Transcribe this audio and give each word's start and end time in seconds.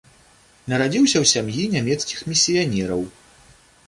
Нарадзіўся 0.71 1.17
ў 1.23 1.29
сям'і 1.33 1.65
нямецкіх 1.73 2.23
місіянераў. 2.31 3.05